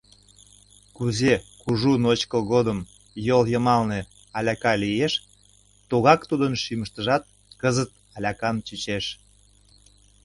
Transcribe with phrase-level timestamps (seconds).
[0.95, 2.79] Кузе кужу ночко годым
[3.27, 3.99] йол йымалне
[4.37, 5.13] аляка лиеш,
[5.89, 7.23] тугак тудын шӱмыштыжат
[7.61, 9.05] кызыт алякан чучеш.